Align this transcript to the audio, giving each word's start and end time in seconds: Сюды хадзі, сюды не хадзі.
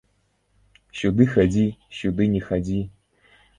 Сюды 1.01 1.27
хадзі, 1.35 1.67
сюды 1.99 2.31
не 2.35 2.43
хадзі. 2.49 2.83